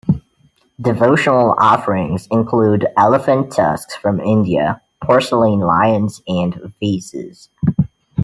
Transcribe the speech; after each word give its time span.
Devotional 0.81 1.53
offerings 1.59 2.27
include 2.31 2.87
elephant 2.97 3.53
tusks 3.53 3.95
from 3.95 4.19
India, 4.19 4.81
porcelain 5.05 5.59
lions 5.59 6.23
and 6.27 6.73
vases. 6.79 7.49